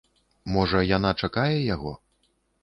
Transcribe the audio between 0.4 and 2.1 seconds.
Можа, яна чакае яго?